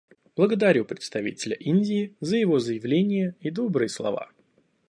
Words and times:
Благодарю 0.35 0.83
представителя 0.83 1.55
Индии 1.55 2.15
за 2.21 2.35
его 2.37 2.57
заявление 2.57 3.35
и 3.39 3.51
добрые 3.51 3.87
слова. 3.87 4.31